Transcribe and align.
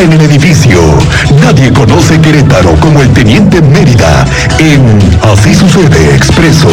en 0.00 0.12
el 0.12 0.20
edificio. 0.22 0.80
Nadie 1.42 1.72
conoce 1.72 2.20
Querétaro 2.20 2.74
como 2.80 3.00
el 3.00 3.08
Teniente 3.12 3.62
Mérida 3.62 4.24
en 4.58 4.98
Así 5.22 5.54
sucede 5.54 6.14
Expreso. 6.14 6.68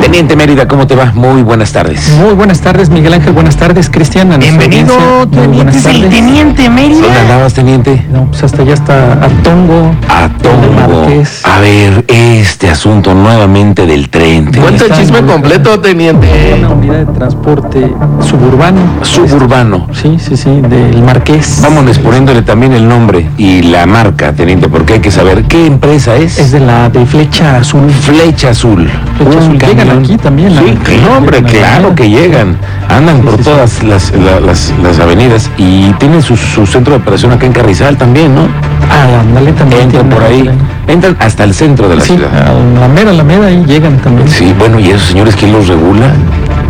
Teniente 0.00 0.36
Mérida, 0.36 0.66
¿cómo 0.66 0.86
te 0.86 0.94
va? 0.94 1.12
Muy 1.14 1.42
buenas 1.42 1.72
tardes. 1.72 2.08
Muy 2.18 2.32
buenas 2.34 2.60
tardes, 2.60 2.88
Miguel 2.88 3.12
Ángel. 3.14 3.32
Buenas 3.32 3.56
tardes, 3.56 3.90
Cristian. 3.90 4.32
a 4.32 4.38
nuestra 4.38 4.58
Bienvenido, 4.58 4.94
teniente, 5.28 5.56
buenas 5.56 5.76
es 5.76 5.86
el 5.86 5.92
tardes. 6.02 6.10
teniente 6.10 6.70
Mérida. 6.70 7.00
¿Dónde 7.02 7.18
andabas, 7.20 7.54
Teniente? 7.54 8.06
No, 8.10 8.26
pues 8.26 8.42
hasta 8.44 8.62
allá 8.62 8.74
está 8.74 9.12
Atongo. 9.14 9.94
A 10.08 10.28
Tongo. 10.40 10.72
Márquez. 10.72 11.42
A 11.44 11.60
ver, 11.60 12.04
este 12.08 12.70
asunto 12.70 13.12
nuevamente 13.14 13.86
del 13.86 14.08
tren. 14.08 14.50
Cuenta 14.52 14.84
el 14.86 14.92
chisme 14.92 15.20
completo, 15.22 15.78
teniente. 15.80 16.54
Una 16.58 16.68
unidad 16.70 17.06
de 17.06 17.12
transporte 17.12 17.92
suburbano. 18.26 18.80
Suburbano. 19.02 19.88
Sí, 19.92 20.16
sí, 20.18 20.36
sí, 20.36 20.60
del 20.62 21.02
Marqués. 21.02 21.60
Vámonos 21.62 21.98
poniéndole 21.98 22.42
también 22.42 22.72
el 22.72 22.88
nombre 22.88 23.28
y 23.36 23.62
la 23.62 23.84
marca, 23.86 24.32
Teniente, 24.32 24.68
porque 24.68 24.94
hay 24.94 25.00
que 25.00 25.10
saber 25.10 25.44
qué 25.44 25.66
empresa 25.66 26.16
es. 26.16 26.38
Es 26.38 26.52
de 26.52 26.60
la 26.60 26.88
de 26.88 27.04
Flecha 27.04 27.56
Azul. 27.56 27.90
Flecha 27.90 28.50
Azul. 28.50 28.88
Flecha 29.18 29.30
Un 29.30 29.38
Azul. 29.38 29.58
Llegan 29.58 29.87
aquí 29.92 30.16
también, 30.16 30.50
Sí, 30.50 30.56
la- 30.96 31.08
no, 31.08 31.18
hombre, 31.18 31.42
claro 31.42 31.94
que 31.94 32.08
llegan. 32.08 32.56
Andan 32.88 33.20
por 33.20 33.36
todas 33.38 33.82
las, 33.82 34.12
la- 34.14 34.40
las, 34.40 34.72
las 34.82 34.98
avenidas 34.98 35.50
y 35.58 35.90
tienen 35.94 36.22
su, 36.22 36.36
su 36.36 36.66
centro 36.66 36.94
de 36.94 37.00
operación 37.00 37.32
acá 37.32 37.46
en 37.46 37.52
Carrizal 37.52 37.96
también, 37.96 38.34
¿no? 38.34 38.42
Ah, 38.90 39.20
ándale 39.20 39.52
también. 39.52 39.82
Entran 39.82 40.08
por 40.08 40.22
ahí, 40.22 40.48
entran 40.86 41.16
hasta 41.20 41.44
el 41.44 41.52
centro 41.54 41.88
de 41.88 41.96
la 41.96 42.02
Sí, 42.02 42.14
ciudad. 42.14 42.30
a 42.34 42.80
la 42.80 42.88
mera, 42.88 43.12
la 43.12 43.22
mera, 43.24 43.46
ahí 43.46 43.62
llegan 43.66 43.98
también. 43.98 44.28
Sí, 44.28 44.54
bueno, 44.58 44.78
¿y 44.80 44.88
esos 44.90 45.08
señores 45.08 45.36
quién 45.36 45.52
los 45.52 45.68
regula? 45.68 46.06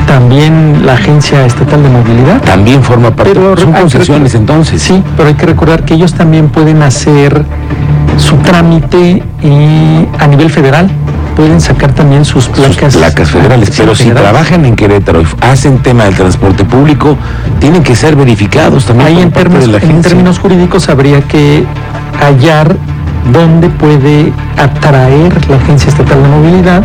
También 0.06 0.84
la 0.86 0.94
Agencia 0.94 1.44
Estatal 1.44 1.82
de 1.82 1.88
Movilidad. 1.90 2.40
También 2.42 2.82
forma 2.82 3.14
parte. 3.14 3.32
Pero 3.34 3.56
son 3.56 3.72
que 3.72 3.80
concesiones 3.80 4.34
entonces. 4.34 4.80
Sí, 4.82 5.02
pero 5.16 5.28
hay 5.28 5.34
que 5.34 5.46
recordar 5.46 5.84
que 5.84 5.94
ellos 5.94 6.14
también 6.14 6.48
pueden 6.48 6.82
hacer 6.82 7.44
su 8.16 8.36
trámite 8.36 9.22
eh, 9.42 10.06
a 10.18 10.26
nivel 10.26 10.50
federal. 10.50 10.90
Pueden 11.38 11.60
sacar 11.60 11.92
también 11.94 12.24
sus 12.24 12.46
Sus 12.46 12.56
placas. 12.56 12.96
placas 12.96 13.30
federales, 13.30 13.70
pero 13.76 13.94
si 13.94 14.10
trabajan 14.10 14.64
en 14.64 14.74
Querétaro 14.74 15.22
y 15.22 15.26
hacen 15.40 15.78
tema 15.78 16.02
del 16.06 16.16
transporte 16.16 16.64
público, 16.64 17.16
tienen 17.60 17.84
que 17.84 17.94
ser 17.94 18.16
verificados 18.16 18.86
también 18.86 19.06
Ahí 19.06 19.22
en 19.22 19.30
términos, 19.30 19.68
en 19.80 20.02
términos 20.02 20.40
jurídicos 20.40 20.88
habría 20.88 21.20
que 21.20 21.64
hallar 22.20 22.74
dónde 23.32 23.68
puede 23.68 24.32
atraer 24.56 25.32
la 25.48 25.58
Agencia 25.58 25.90
Estatal 25.90 26.20
de 26.20 26.28
Movilidad 26.28 26.82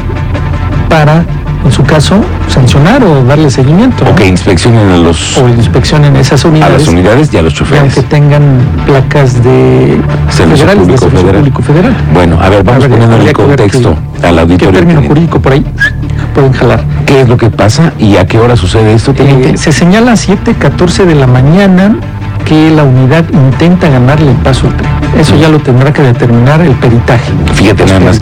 para, 0.87 1.25
en 1.65 1.71
su 1.71 1.83
caso, 1.83 2.15
sancionar 2.47 3.03
o 3.03 3.23
darle 3.23 3.49
seguimiento. 3.49 4.03
o 4.09 4.15
que 4.15 4.27
inspeccionen 4.27 4.89
a 4.89 4.97
los 4.97 5.37
O 5.37 5.47
inspeccionen 5.49 6.15
esas 6.15 6.43
a 6.43 6.47
unidades. 6.49 6.79
las 6.79 6.87
unidades 6.87 7.33
y 7.33 7.37
a 7.37 7.41
los 7.41 7.53
choferes. 7.53 7.81
aunque 7.81 8.01
tengan 8.03 8.59
placas 8.85 9.41
de 9.43 9.97
Servicio 10.29 10.65
federales, 10.65 10.87
de 10.87 10.93
Público 10.93 10.99
Servicio 10.99 11.19
Federal. 11.19 11.35
Público 11.39 11.61
Federal. 11.63 11.95
Bueno, 12.13 12.39
a 12.41 12.49
ver, 12.49 12.63
vamos 12.63 12.83
A 12.83 12.87
ver, 12.87 12.89
poniendo 12.91 13.15
el 13.17 13.25
que 13.27 13.33
contexto 13.33 13.95
qué- 14.19 14.27
al 14.27 14.35
¿Qué 14.35 14.41
auditorio. 14.41 14.73
término 14.79 14.99
teniente. 15.01 15.07
jurídico 15.07 15.39
por 15.41 15.51
ahí 15.53 15.65
pueden 16.33 16.53
jalar? 16.53 16.83
¿Qué 17.05 17.21
es 17.21 17.29
lo 17.29 17.37
que 17.37 17.49
pasa 17.49 17.93
y 17.99 18.17
a 18.17 18.25
qué 18.25 18.39
hora 18.39 18.55
sucede 18.55 18.93
esto? 18.93 19.13
Eh, 19.17 19.53
se 19.57 19.71
señala 19.71 20.13
a 20.13 20.15
7.14 20.15 21.05
de 21.05 21.15
la 21.15 21.27
mañana 21.27 21.95
que 22.43 22.71
la 22.71 22.83
unidad 22.83 23.25
intenta 23.31 23.89
ganarle 23.89 24.31
el 24.31 24.37
paso 24.37 24.67
al 24.67 24.75
tren. 24.77 24.89
Eso 25.19 25.35
ya 25.35 25.49
lo 25.49 25.59
tendrá 25.59 25.91
que 25.93 26.01
determinar 26.01 26.61
el 26.61 26.71
peritaje. 26.73 27.31
Fíjate 27.53 27.85
nada 27.85 27.99
más, 27.99 28.21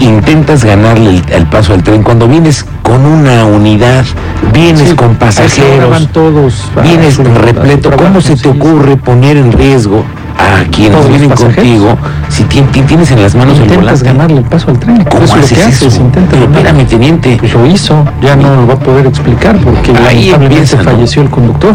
intentas 0.00 0.64
ganarle 0.64 1.10
el, 1.10 1.22
el 1.32 1.46
paso 1.46 1.74
al 1.74 1.82
tren 1.82 2.02
cuando 2.02 2.26
vienes 2.26 2.64
con 2.82 3.04
una 3.04 3.44
unidad, 3.44 4.04
vienes 4.52 4.90
Sí, 4.90 4.96
con 4.96 5.14
pasajeros, 5.16 5.90
van 5.90 6.06
todos 6.08 6.70
a 6.76 6.80
vienes 6.82 7.14
su- 7.14 7.24
repleto. 7.24 7.90
¿Cómo 7.96 8.20
se 8.20 8.34
te 8.36 8.42
sí, 8.42 8.48
ocurre 8.48 8.96
poner 8.96 9.36
en 9.36 9.52
riesgo 9.52 10.04
a 10.38 10.64
quienes 10.70 11.06
vienen 11.08 11.30
contigo 11.30 11.98
si 12.30 12.44
ti- 12.44 12.62
ti- 12.72 12.80
tienes 12.82 13.10
en 13.10 13.22
las 13.22 13.34
manos 13.34 13.56
el 13.58 13.64
Intentas 13.64 14.00
volante? 14.02 14.04
ganarle 14.06 14.38
el 14.38 14.44
paso 14.44 14.70
al 14.70 14.78
tren. 14.78 15.04
¿Cómo 15.04 15.24
eso 15.24 15.34
es 15.34 15.38
lo 15.40 15.44
haces 15.44 15.58
que 15.58 15.64
haces, 15.64 15.82
eso? 15.94 16.00
intenta 16.00 16.30
Pero 16.32 16.44
espérame, 16.46 16.86
teniente. 16.86 17.36
Pues 17.38 17.52
lo 17.52 17.66
hizo, 17.66 18.04
ya 18.22 18.34
no 18.36 18.56
lo 18.56 18.66
va 18.66 18.74
a 18.74 18.78
poder 18.78 19.06
explicar 19.06 19.56
porque 19.58 19.90
Ahí 19.90 20.30
lamentablemente 20.30 20.44
empieza, 20.46 20.76
¿no? 20.78 20.84
falleció 20.84 21.22
el 21.22 21.28
conductor. 21.30 21.74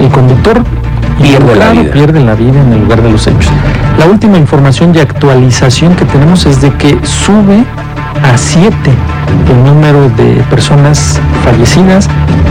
El 0.00 0.08
conductor 0.10 0.62
Pierde 1.22 1.56
la 1.56 1.70
vida. 1.70 1.92
pierde 1.92 2.20
la 2.20 2.34
vida 2.34 2.60
en 2.60 2.72
el 2.72 2.80
lugar 2.80 3.02
de 3.02 3.10
los 3.10 3.26
hechos. 3.26 3.50
La 3.98 4.06
última 4.06 4.38
información 4.38 4.94
y 4.94 4.98
actualización 4.98 5.94
que 5.94 6.04
tenemos 6.04 6.46
es 6.46 6.60
de 6.60 6.72
que 6.74 6.98
sube 7.04 7.64
a 8.22 8.36
siete 8.36 8.90
el 9.50 9.64
número 9.64 10.08
de 10.10 10.42
personas 10.50 11.20
fallecidas. 11.44 12.08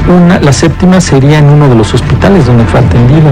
Una, 0.07 0.39
la 0.39 0.51
séptima 0.53 0.99
sería 1.01 1.39
en 1.39 1.45
uno 1.45 1.67
de 1.67 1.75
los 1.75 1.93
hospitales 1.93 2.45
donde 2.45 2.63
fue 2.65 2.79
atendido, 2.79 3.29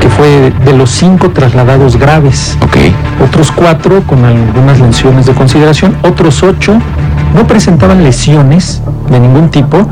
que 0.00 0.08
fue 0.08 0.52
de 0.64 0.72
los 0.76 0.90
cinco 0.90 1.30
trasladados 1.30 1.96
graves 1.96 2.56
Ok. 2.62 2.76
otros 3.24 3.50
cuatro 3.50 4.02
con 4.02 4.24
algunas 4.24 4.78
lesiones 4.80 5.26
de 5.26 5.32
consideración, 5.32 5.96
otros 6.02 6.42
ocho 6.42 6.78
no 7.34 7.46
presentaban 7.46 8.04
lesiones 8.04 8.80
de 9.10 9.20
ningún 9.20 9.50
tipo, 9.50 9.86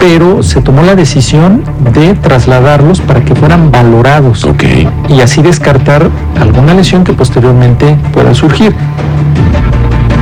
pero 0.00 0.42
se 0.42 0.62
tomó 0.62 0.82
la 0.82 0.96
decisión 0.96 1.62
de 1.92 2.14
trasladarlos 2.14 3.00
para 3.02 3.22
que 3.22 3.34
fueran 3.34 3.70
valorados 3.70 4.48
y 5.08 5.20
así 5.20 5.42
descartar 5.42 6.08
alguna 6.40 6.74
lesión 6.74 7.04
que 7.04 7.12
posteriormente 7.12 7.96
pueda 8.12 8.34
surgir. 8.34 8.74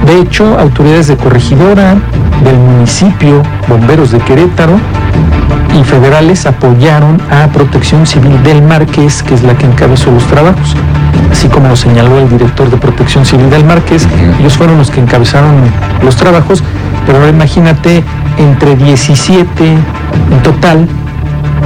De 0.04 0.20
hecho, 0.20 0.58
autoridades 0.58 1.06
de 1.06 1.16
corregidora, 1.16 1.96
del 2.44 2.56
municipio, 2.56 3.42
bomberos 3.68 4.10
de 4.10 4.18
Querétaro 4.18 4.78
y 5.78 5.84
federales 5.84 6.46
apoyaron 6.46 7.20
a 7.30 7.46
Protección 7.48 8.06
Civil 8.06 8.42
del 8.42 8.62
Marqués, 8.62 9.22
que 9.22 9.34
es 9.34 9.42
la 9.42 9.56
que 9.56 9.66
encabezó 9.66 10.10
los 10.10 10.24
trabajos. 10.24 10.74
Así 11.30 11.46
como 11.48 11.68
lo 11.68 11.76
señaló 11.76 12.18
el 12.18 12.28
director 12.28 12.70
de 12.70 12.78
Protección 12.78 13.24
Civil 13.24 13.48
del 13.50 13.64
Ujú. 13.64 14.40
ellos 14.40 14.56
fueron 14.56 14.78
los 14.78 14.90
que 14.90 15.00
encabezaron 15.00 15.54
los 16.02 16.16
trabajos, 16.16 16.64
pero 17.06 17.18
ahora 17.18 17.30
imagínate, 17.30 18.02
entre 18.38 18.76
17 18.76 19.48
en 20.32 20.42
total, 20.42 20.86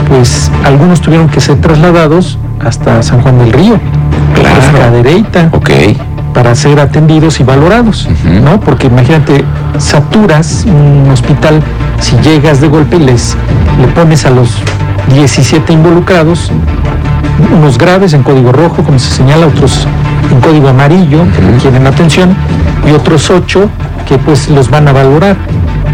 pues 0.09 0.51
algunos 0.65 1.01
tuvieron 1.01 1.29
que 1.29 1.41
ser 1.41 1.61
trasladados 1.61 2.39
hasta 2.65 3.03
San 3.03 3.21
Juan 3.23 3.39
del 3.39 3.53
Río, 3.53 3.79
Claro. 4.35 4.57
hasta 4.61 4.79
Cadereyta, 4.79 5.49
Ok. 5.53 5.71
para 6.35 6.55
ser 6.55 6.81
atendidos 6.81 7.41
y 7.41 7.45
valorados. 7.45 8.09
¿no? 8.43 8.59
Porque 8.61 8.87
imagínate, 8.87 9.45
saturas 9.79 10.65
un 10.67 11.11
hospital, 11.11 11.63
si 12.01 12.17
llegas 12.19 12.61
de 12.61 12.69
golpe 12.69 12.97
y 12.97 13.01
les 13.01 13.37
le 13.81 13.87
pones 13.89 14.25
a 14.27 14.31
los 14.31 14.51
17 15.15 15.73
involucrados, 15.73 16.51
unos 17.55 17.77
graves 17.79 18.13
en 18.13 18.23
código 18.23 18.53
rojo, 18.53 18.83
como 18.83 18.99
se 18.99 19.11
señala, 19.11 19.47
otros 19.47 19.87
en 20.31 20.41
código 20.41 20.69
amarillo, 20.69 21.25
que 21.35 21.41
requieren 21.53 21.87
atención, 21.87 22.35
y 22.89 22.93
otros 22.93 23.31
8 23.31 23.69
que 24.09 24.19
pues 24.19 24.49
los 24.49 24.71
van 24.71 24.89
a 24.89 24.93
valorar. 24.93 25.37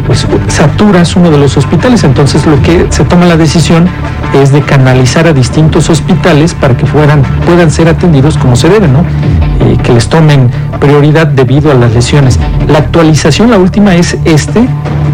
Pues 0.08 0.26
saturas 0.48 1.14
uno 1.16 1.30
de 1.30 1.36
los 1.36 1.58
hospitales, 1.58 2.02
entonces 2.02 2.46
lo 2.46 2.60
que 2.62 2.86
se 2.88 3.04
toma 3.04 3.26
la 3.26 3.36
decisión 3.36 3.86
es 4.32 4.52
de 4.52 4.62
canalizar 4.62 5.26
a 5.26 5.34
distintos 5.34 5.90
hospitales 5.90 6.54
para 6.54 6.74
que 6.78 6.86
fueran, 6.86 7.22
puedan 7.44 7.70
ser 7.70 7.88
atendidos 7.88 8.38
como 8.38 8.56
se 8.56 8.70
debe, 8.70 8.88
¿no? 8.88 9.00
Eh, 9.00 9.76
que 9.82 9.92
les 9.92 10.08
tomen 10.08 10.50
prioridad 10.80 11.26
debido 11.26 11.70
a 11.70 11.74
las 11.74 11.92
lesiones. 11.92 12.38
La 12.68 12.78
actualización, 12.78 13.50
la 13.50 13.58
última 13.58 13.96
es 13.96 14.16
este, 14.24 14.66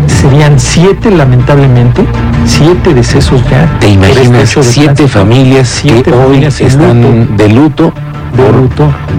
serían 0.07 0.61
siete 0.61 1.11
lamentablemente, 1.11 2.07
siete 2.47 2.95
decesos 2.95 3.43
ya. 3.51 3.79
¿Te 3.81 3.89
imaginas 3.89 4.57
siete 4.61 5.09
familias 5.09 5.69
Siete 5.83 6.05
que 6.05 6.13
hoy 6.13 6.25
familias 6.25 6.61
están 6.61 7.03
luto. 7.03 7.43
de 7.43 7.49
luto 7.49 7.93
por 8.37 8.55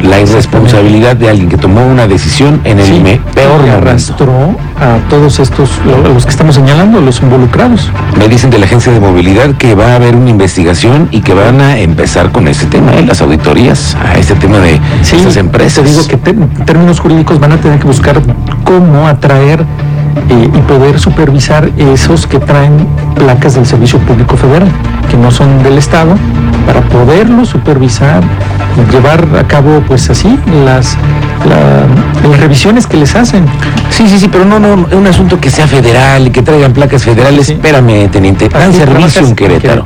la 0.04 0.20
irresponsabilidad 0.20 1.16
de 1.16 1.30
alguien 1.30 1.50
que 1.50 1.58
tomó 1.58 1.86
una 1.86 2.08
decisión 2.08 2.62
en 2.64 2.80
el 2.80 2.86
Sí, 2.86 3.00
me- 3.00 3.18
peor 3.34 3.58
momento? 3.62 3.78
arrastró 3.78 4.56
a 4.80 4.98
todos 5.10 5.40
estos, 5.40 5.70
lo- 5.86 6.14
los 6.14 6.26
que 6.26 6.32
estamos 6.32 6.56
señalando, 6.56 7.00
los 7.02 7.22
involucrados. 7.22 7.90
Me 8.18 8.28
dicen 8.28 8.50
de 8.50 8.60
la 8.60 8.66
agencia 8.66 8.92
de 8.92 9.00
movilidad 9.00 9.52
que 9.56 9.74
va 9.76 9.94
a 9.94 9.96
haber 9.96 10.16
una 10.16 10.30
investigación 10.30 11.08
y 11.12 11.22
que 11.22 11.34
van 11.34 11.62
a 11.62 11.78
empezar 11.78 12.32
con 12.32 12.48
ese 12.48 12.66
tema, 12.66 12.94
¿eh? 12.94 13.06
las 13.06 13.22
auditorías, 13.22 13.96
a 13.96 14.16
este 14.18 14.36
tema 14.36 14.58
de 14.60 14.80
Sí, 15.02 15.16
esas 15.18 15.38
empresas. 15.38 15.84
Te 15.84 15.90
digo 15.90 16.08
que 16.08 16.18
te- 16.18 16.30
en 16.32 16.50
términos 16.66 17.00
jurídicos 17.00 17.40
van 17.40 17.54
a 17.54 17.58
tener 17.58 17.80
que 17.80 17.88
buscar 17.88 18.22
cómo 18.64 19.08
atraer 19.08 19.66
eh, 20.30 20.50
y 20.54 20.58
poder 20.62 21.00
supervisar 21.00 21.70
esos 21.78 22.28
que 22.28 22.40
traen 22.40 22.88
placas 23.16 23.56
del 23.56 23.66
Servicio 23.66 24.00
Público 24.00 24.36
Federal, 24.38 24.68
que 25.10 25.18
no 25.18 25.32
son 25.32 25.62
del 25.64 25.78
Estado, 25.78 26.16
para 26.66 26.82
poderlos 26.82 27.50
supervisar 27.50 28.22
llevar 28.92 29.26
a 29.40 29.48
cabo, 29.48 29.82
pues 29.88 30.10
así, 30.10 30.38
las, 30.66 30.98
la- 31.48 31.86
las 32.30 32.40
revisiones 32.40 32.88
que 32.88 32.98
les 32.98 33.16
hacen. 33.16 33.46
Sí, 33.90 34.10
sí, 34.10 34.20
sí, 34.20 34.28
pero 34.30 34.44
no, 34.46 34.60
no, 34.60 34.74
un 34.92 35.08
asunto 35.08 35.40
que 35.40 35.50
sea 35.50 35.68
federal 35.68 36.28
y 36.28 36.32
que 36.32 36.42
traigan 36.42 36.74
placas 36.74 37.04
federales. 37.04 37.46
Sí. 37.48 37.54
Espérame, 37.54 38.10
teniente, 38.10 38.50
dan 38.50 38.74
servicio 38.74 39.22
en 39.22 39.28
en 39.28 39.36
Querétaro. 39.36 39.84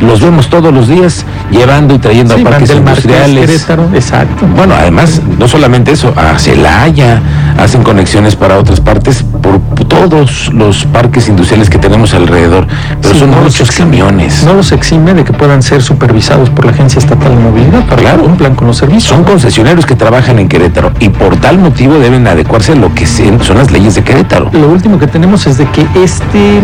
Los 0.00 0.20
vemos 0.22 0.48
todos 0.48 0.72
los 0.72 0.88
días 0.88 1.26
llevando 1.50 1.94
y 1.94 1.98
trayendo 1.98 2.36
Sí, 2.36 2.40
a 2.42 2.44
parques 2.44 2.70
industriales. 2.70 3.46
Querétaro, 3.46 3.90
exacto. 3.92 4.46
Bueno, 4.56 4.74
además, 4.78 5.20
no 5.38 5.46
solamente 5.48 5.90
eso, 5.92 6.14
a 6.16 6.38
Celaya, 6.38 7.20
hacen 7.58 7.82
conexiones 7.82 8.36
para 8.36 8.56
otras 8.58 8.80
partes 8.80 9.24
por 9.40 9.58
todo 9.86 10.00
todos 10.00 10.50
los 10.54 10.86
parques 10.86 11.28
industriales 11.28 11.68
que 11.68 11.76
tenemos 11.78 12.14
alrededor, 12.14 12.66
pero 13.02 13.12
Sí, 13.14 13.20
son 13.20 13.30
no 13.32 13.36
muchos 13.38 13.60
exime. 13.68 13.98
camiones. 13.98 14.44
No 14.44 14.54
los 14.54 14.72
exime 14.72 15.12
de 15.14 15.24
que 15.24 15.32
puedan 15.34 15.62
ser 15.62 15.82
supervisados 15.82 16.48
por 16.48 16.64
la 16.64 16.72
Agencia 16.72 16.98
Estatal 17.00 17.34
de 17.36 17.42
Movilidad 17.42 17.84
para 17.86 18.00
Claro. 18.00 18.22
que 18.22 18.28
cumplan 18.28 18.54
con 18.54 18.68
los 18.68 18.78
servicios. 18.78 19.04
Son 19.04 19.24
concesionarios 19.24 19.84
que 19.84 19.96
trabajan 19.96 20.38
en 20.38 20.48
Querétaro 20.48 20.92
y 21.00 21.10
por 21.10 21.36
tal 21.36 21.58
motivo 21.58 21.98
deben 21.98 22.26
adecuarse 22.26 22.72
a 22.72 22.76
lo 22.76 22.94
que 22.94 23.04
son 23.06 23.58
las 23.58 23.70
leyes 23.70 23.94
de 23.94 24.02
Querétaro. 24.02 24.48
Lo 24.52 24.68
último 24.68 24.98
que 24.98 25.06
tenemos 25.06 25.46
es 25.46 25.58
de 25.58 25.66
que 25.66 25.84
este, 26.02 26.60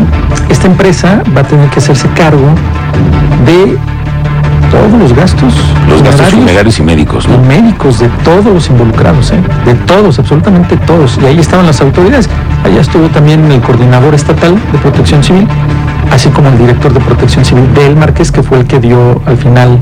esta 0.48 0.66
empresa 0.66 1.22
va 1.36 1.42
a 1.42 1.44
tener 1.44 1.68
que 1.68 1.80
hacerse 1.80 2.08
cargo 2.16 2.48
de 3.44 3.76
todos 4.70 4.92
los 4.98 5.12
gastos 5.12 5.54
Los 5.88 6.02
gastos 6.02 6.28
funerarios 6.30 6.78
y 6.78 6.82
médicos, 6.82 7.26
y 7.26 7.28
¿no? 7.28 7.38
médicos 7.38 7.98
de 7.98 8.08
todos 8.24 8.44
los 8.44 8.68
involucrados, 8.68 9.32
¿eh? 9.32 9.40
de 9.64 9.74
todos, 9.74 10.18
absolutamente 10.18 10.76
todos. 10.78 11.18
Y 11.22 11.26
ahí 11.26 11.38
estaban 11.38 11.66
las 11.66 11.80
autoridades. 11.80 12.28
Allá 12.64 12.80
estuvo 12.80 13.08
también 13.08 13.50
el 13.50 13.60
coordinador 13.60 14.14
estatal 14.14 14.54
de 14.72 14.78
protección 14.78 15.22
civil, 15.22 15.46
así 16.10 16.28
como 16.30 16.48
el 16.48 16.58
director 16.58 16.92
de 16.92 17.00
protección 17.00 17.44
civil 17.44 17.72
del 17.74 17.96
Marqués, 17.96 18.32
que 18.32 18.42
fue 18.42 18.58
el 18.58 18.66
que 18.66 18.80
dio 18.80 19.20
al 19.26 19.36
final 19.36 19.78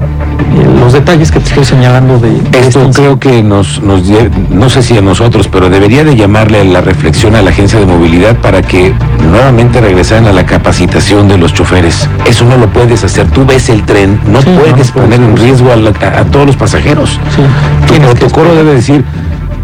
los 0.81 0.92
detalles 0.92 1.31
que 1.31 1.40
te 1.40 1.48
estoy 1.48 1.64
señalando 1.64 2.19
de, 2.19 2.31
de 2.40 2.58
Esto 2.60 2.90
creo 2.94 3.19
que 3.19 3.42
nos, 3.42 3.82
nos, 3.82 4.02
no 4.50 4.69
sé 4.70 4.82
si 4.82 4.96
a 4.96 5.00
nosotros, 5.00 5.48
pero 5.48 5.69
debería 5.70 6.04
de 6.04 6.16
llamarle 6.16 6.60
a 6.60 6.64
la 6.64 6.81
reflexión 6.81 7.34
a 7.34 7.42
la 7.42 7.50
agencia 7.50 7.78
de 7.78 7.86
movilidad 7.86 8.36
para 8.36 8.62
que 8.62 8.92
nuevamente 9.31 9.81
regresaran 9.81 10.26
a 10.26 10.32
la 10.32 10.44
capacitación 10.46 11.28
de 11.28 11.38
los 11.38 11.52
choferes. 11.52 12.08
Eso 12.26 12.44
no 12.44 12.56
lo 12.56 12.69
puedes 12.69 13.02
hacer. 13.04 13.26
Tú 13.31 13.44
ves 13.46 13.69
el 13.69 13.82
tren, 13.84 14.20
no 14.26 14.40
Sí, 14.42 14.48
puedes 14.58 14.94
no 14.94 15.00
poner 15.02 15.20
en 15.20 15.36
riesgo 15.36 15.72
a, 15.72 15.76
la- 15.76 15.90
a- 15.90 16.20
a 16.20 16.25
todos 16.25 16.46
los 16.46 16.56
pasajeros. 16.56 17.19
Sí. 17.34 17.42
Tu 17.94 18.00
protocolo 18.00 18.54
debe 18.54 18.75
decir, 18.75 19.04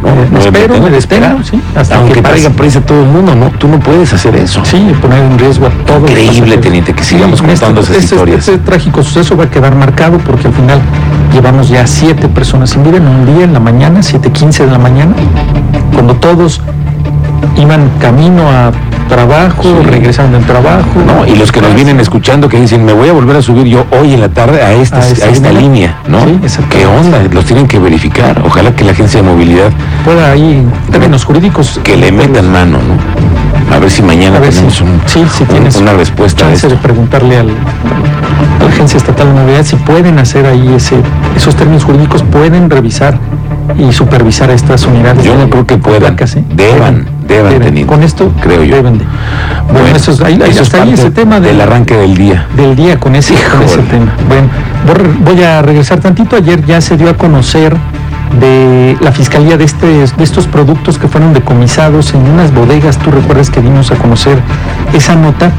Eh, 0.02 0.28
no, 0.32 0.38
espero, 0.38 0.74
me 0.80 0.84
que 0.84 0.90
detengo, 0.92 1.42
sí, 1.44 1.60
hasta 1.76 1.96
aunque 1.96 2.14
que 2.14 2.22
pase. 2.22 2.34
traiga 2.34 2.56
prisa 2.56 2.80
todo 2.80 3.02
el 3.02 3.08
mundo, 3.08 3.34
no, 3.34 3.50
tú 3.50 3.68
no 3.68 3.78
puedes 3.78 4.10
hacer 4.14 4.34
eso. 4.36 4.64
Sí, 4.64 4.94
poner 5.00 5.22
en 5.22 5.38
riesgo 5.38 5.66
a 5.66 5.70
todos. 5.84 6.00
los 6.02 6.10
Increíble, 6.10 6.56
teniente, 6.56 6.94
que 6.94 7.04
sigamos 7.04 7.40
Sí, 7.40 7.44
contando 7.44 7.82
esas 7.82 7.96
este, 7.96 8.14
historias. 8.14 8.48
Este, 8.48 8.58
trágico 8.58 9.02
suceso 9.02 9.36
va 9.36 9.44
a 9.44 9.50
quedar 9.50 9.74
marcado 9.74 10.16
porque 10.18 10.48
al 10.48 10.54
final 10.54 10.80
llevamos 11.34 11.68
ya 11.68 11.86
siete 11.86 12.28
personas 12.28 12.70
sin 12.70 12.82
vida 12.82 12.96
en 12.96 13.06
un 13.06 13.26
día, 13.26 13.44
en 13.44 13.52
la 13.52 13.60
mañana, 13.60 14.00
7.15 14.00 14.64
de 14.64 14.70
la 14.72 14.78
mañana, 14.78 15.14
cuando 15.92 16.14
todos 16.16 16.62
iban 17.58 17.90
camino 18.00 18.48
a 18.48 18.72
trabajo, 19.10 19.62
Sí. 19.62 19.74
regresando 19.84 20.38
del 20.38 20.46
trabajo. 20.46 20.86
No, 21.06 21.26
y 21.26 21.36
los 21.36 21.52
que 21.52 21.60
nos 21.60 21.74
vienen 21.74 22.00
escuchando 22.00 22.48
que 22.48 22.58
dicen, 22.58 22.84
me 22.84 22.92
voy 22.94 23.08
a 23.10 23.12
volver 23.12 23.36
a 23.36 23.42
subir 23.42 23.66
yo 23.66 23.84
hoy 24.00 24.14
en 24.14 24.20
la 24.20 24.28
tarde 24.30 24.62
a, 24.62 24.72
esta, 24.72 24.98
A 24.98 25.00
a, 25.02 25.06
esta 25.08 25.52
línea. 25.52 25.98
¿no? 26.08 26.20
Sí. 26.24 26.60
¿Qué 26.70 26.86
onda? 26.86 27.18
Los 27.30 27.44
tienen 27.44 27.66
que 27.66 27.78
verificar. 27.78 28.42
Ojalá 28.46 28.74
que 28.74 28.84
la 28.84 28.92
agencia 28.92 29.20
de 29.22 29.28
movilidad 29.28 29.70
Pueda 30.04 30.30
ahí, 30.32 30.66
términos 30.90 31.24
jurídicos, 31.24 31.78
que 31.84 31.96
le 31.96 32.10
metan 32.10 32.50
mano, 32.50 32.78
¿no? 32.78 33.74
A 33.74 33.78
ver 33.78 33.90
si 33.90 34.02
mañana 34.02 34.38
ver 34.40 34.50
si- 34.50 34.56
tenemos 34.60 34.80
un- 34.80 35.00
sí, 35.06 35.22
si 35.36 35.42
un- 35.42 35.48
tienes 35.50 35.76
una 35.76 35.92
respuesta 35.92 36.44
chance 36.46 36.66
de 36.68 36.76
preguntarle 36.76 37.36
al, 37.38 37.50
a 37.50 38.62
la 38.64 38.68
Agencia 38.70 38.96
Estatal 38.96 39.26
de 39.28 39.34
Movilidad 39.34 39.64
si 39.64 39.76
pueden 39.76 40.18
hacer 40.18 40.46
ahí 40.46 40.72
ese, 40.74 40.96
esos 41.36 41.54
términos 41.54 41.84
jurídicos, 41.84 42.22
pueden 42.22 42.70
revisar 42.70 43.18
y 43.78 43.92
supervisar 43.92 44.50
a 44.50 44.54
estas 44.54 44.86
unidades. 44.86 45.22
Yo 45.24 45.36
no 45.36 45.48
creo 45.50 45.66
que 45.66 45.76
puedan. 45.78 46.00
placas, 46.16 46.36
¿eh? 46.36 46.44
Deban, 46.54 47.06
deban, 47.34 47.58
teniente. 47.58 47.86
Con 47.86 48.02
esto 48.02 48.32
Creo 48.40 48.62
yo. 48.62 48.76
deben 48.76 48.98
de. 48.98 49.04
Bueno, 49.72 49.96
eso 49.96 50.12
es, 50.12 50.20
ahí, 50.20 50.34
ahí 50.34 50.50
eso 50.50 50.62
es 50.62 50.68
está 50.68 50.82
ahí 50.82 50.90
parte 50.90 51.02
ese 51.02 51.10
tema 51.10 51.40
del 51.40 51.52
del, 51.52 51.60
arranque 51.60 51.96
del 51.96 52.16
día. 52.16 52.46
del 52.56 52.76
día 52.76 52.98
con 52.98 53.14
ese, 53.14 53.34
con 53.50 53.62
ese 53.62 53.78
tema. 53.82 54.12
Bueno, 54.28 54.48
voy 55.20 55.42
a 55.42 55.62
regresar 55.62 56.00
tantito. 56.00 56.36
Ayer 56.36 56.64
ya 56.64 56.80
se 56.80 56.96
dio 56.96 57.10
a 57.10 57.14
conocer 57.14 57.76
de 58.38 58.96
la 59.00 59.12
fiscalía 59.12 59.56
de, 59.56 59.64
este, 59.64 59.86
de 59.86 60.24
estos 60.24 60.46
productos 60.46 60.98
que 60.98 61.08
fueron 61.08 61.32
decomisados 61.32 62.14
en 62.14 62.22
unas 62.28 62.52
bodegas. 62.54 62.98
Tú 62.98 63.10
recuerdas 63.10 63.50
que 63.50 63.60
dimos 63.60 63.90
a 63.90 63.96
conocer 63.96 64.38
esa 64.92 65.16
nota, 65.16 65.50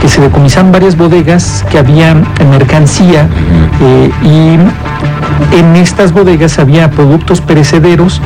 que 0.00 0.08
se 0.08 0.20
decomisaron 0.20 0.72
varias 0.72 0.96
bodegas 0.96 1.64
que 1.70 1.78
habían 1.78 2.26
mercancía 2.50 3.28
eh, 3.80 4.10
y 4.22 5.58
en 5.58 5.76
estas 5.76 6.12
bodegas 6.12 6.58
había 6.58 6.90
productos 6.90 7.40
perecederos 7.40 8.20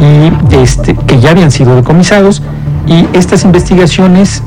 y 0.00 0.54
este, 0.56 0.94
que 0.94 1.20
ya 1.20 1.30
habían 1.30 1.50
sido 1.50 1.76
decomisados 1.76 2.42
y 2.86 3.06
estas 3.12 3.44
investigaciones 3.44 4.42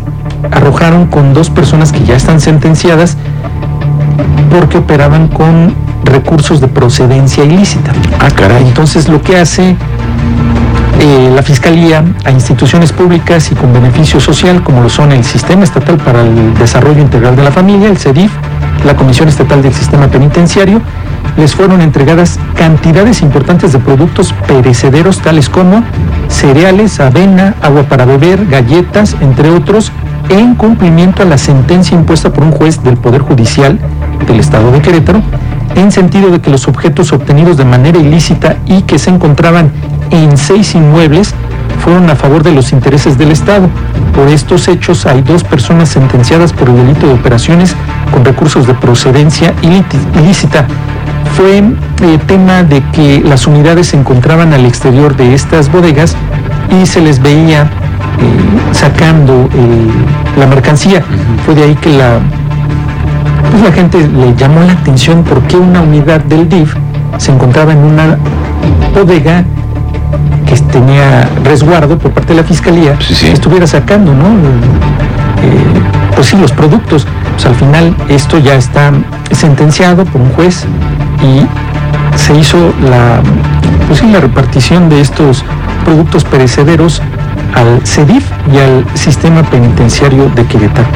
arrojaron 0.52 1.08
con 1.08 1.34
dos 1.34 1.50
personas 1.50 1.92
que 1.92 2.04
ya 2.04 2.16
están 2.16 2.40
sentenciadas 2.40 3.18
porque 4.50 4.78
operaban 4.78 5.28
con 5.28 5.74
recursos 6.04 6.62
de 6.62 6.68
procedencia 6.68 7.44
ilícita. 7.44 7.92
Ah, 8.20 8.30
caray. 8.30 8.66
Entonces 8.68 9.10
lo 9.10 9.22
que 9.22 9.38
hace 9.38 9.76
eh, 11.00 11.32
la 11.36 11.44
Fiscalía 11.44 12.04
a 12.24 12.32
instituciones 12.32 12.92
públicas 12.92 13.52
y 13.52 13.56
con 13.56 13.74
beneficio 13.74 14.20
social, 14.20 14.64
como 14.64 14.82
lo 14.82 14.90
son 14.90 15.12
el 15.12 15.24
Sistema 15.24 15.64
Estatal 15.64 15.98
para 15.98 16.22
el 16.22 16.54
Desarrollo 16.56 17.02
Integral 17.02 17.36
de 17.36 17.44
la 17.44 17.52
Familia, 17.52 17.90
el 17.90 17.98
CEDIF, 17.98 18.32
la 18.86 18.96
Comisión 18.96 19.28
Estatal 19.28 19.62
del 19.62 19.74
Sistema 19.74 20.08
Penitenciario, 20.08 20.82
les 21.38 21.54
fueron 21.54 21.82
entregadas 21.82 22.40
cantidades 22.56 23.22
importantes 23.22 23.74
de 23.74 23.80
productos 23.80 24.34
perecederos 24.48 25.20
tales 25.20 25.50
como 25.50 25.84
cereales, 26.28 27.00
avena, 27.00 27.56
agua 27.62 27.84
para 27.84 28.06
beber, 28.06 28.46
galletas, 28.48 29.16
entre 29.22 29.50
otros, 29.50 29.92
en 30.30 30.56
cumplimiento 30.56 31.24
a 31.24 31.26
la 31.26 31.38
sentencia 31.38 31.96
impuesta 31.96 32.32
por 32.32 32.44
un 32.44 32.52
juez 32.52 32.82
del 32.84 32.98
Poder 32.98 33.22
Judicial 33.22 33.80
del 34.28 34.40
Estado 34.40 34.72
de 34.72 34.82
Querétaro, 34.82 35.22
en 35.76 35.92
sentido 35.92 36.32
de 36.32 36.42
que 36.42 36.50
los 36.50 36.68
objetos 36.68 37.12
obtenidos 37.12 37.58
de 37.58 37.66
manera 37.66 38.00
ilícita 38.00 38.58
y 38.66 38.84
que 38.84 38.98
se 38.98 39.10
encontraban 39.10 39.72
en 40.12 40.38
seis 40.38 40.74
inmuebles 40.74 41.34
fueron 41.84 42.10
a 42.10 42.16
favor 42.16 42.44
de 42.44 42.52
los 42.52 42.72
intereses 42.72 43.18
del 43.18 43.32
Estado. 43.32 43.68
Por 44.16 44.28
estos 44.30 44.68
hechos 44.68 45.06
hay 45.06 45.22
dos 45.22 45.44
personas 45.44 45.90
sentenciadas 45.90 46.54
por 46.54 46.70
el 46.70 46.78
delito 46.78 47.08
de 47.08 47.14
operaciones 47.14 47.76
con 48.12 48.24
recursos 48.24 48.66
de 48.66 48.74
procedencia 48.74 49.54
ilícita. 49.62 50.66
Fue 51.36 51.58
eh, 51.58 52.18
tema 52.28 52.64
de 52.64 52.82
que 52.92 53.22
las 53.26 53.46
unidades 53.48 53.88
se 53.88 53.98
encontraban 53.98 54.54
al 54.54 54.66
exterior 54.66 55.16
de 55.16 55.34
estas 55.34 55.72
bodegas 55.72 56.16
y 56.82 56.86
se 56.86 57.02
les 57.02 57.22
veía 57.22 57.64
eh, 57.64 57.68
sacando 58.72 59.50
eh, 59.54 60.40
la 60.40 60.48
mercancía. 60.48 61.04
Fue 61.46 61.54
de 61.56 61.64
ahí 61.64 61.76
que 61.76 61.90
la, 61.92 62.20
pues 63.52 63.64
la 63.64 63.72
gente 63.72 63.98
le 64.08 64.34
llamó 64.36 64.62
la 64.62 64.74
atención 64.74 65.24
por 65.24 65.42
qué 65.44 65.58
una 65.58 65.82
unidad 65.82 66.22
del 66.22 66.48
DIF 66.48 66.74
se 67.18 67.32
encontraba 67.32 67.74
en 67.74 67.80
una 67.80 68.18
bodega 68.94 69.44
que 70.46 70.56
tenía 70.72 71.28
resguardo 71.44 71.98
por 71.98 72.12
parte 72.12 72.34
de 72.34 72.42
la 72.42 72.48
fiscalía, 72.48 72.96
Sí, 73.00 73.16
sí. 73.16 73.26
que 73.28 73.34
estuviera 73.34 73.68
sacando, 73.68 74.14
¿no? 74.14 74.26
Eh, 74.28 76.16
pues 76.16 76.28
sí, 76.28 76.38
los 76.38 76.52
productos. 76.52 77.06
Pues 77.34 77.46
al 77.46 77.56
final 77.56 77.96
esto 78.08 78.38
ya 78.40 78.56
está 78.56 78.92
sentenciado 79.32 80.06
por 80.06 80.22
un 80.22 80.30
juez 80.32 80.66
y 81.22 82.18
se 82.18 82.36
hizo 82.38 82.58
la, 82.82 83.22
pues 83.88 84.04
la 84.04 84.20
repartición 84.20 84.90
de 84.90 85.02
estos 85.02 85.44
productos 85.84 86.24
perecederos 86.24 87.02
al 87.54 87.86
CEDIF 87.86 88.26
y 88.54 88.58
al 88.58 88.86
sistema 88.96 89.44
penitenciario 89.44 90.30
de 90.36 90.46
Querétaro. 90.46 90.88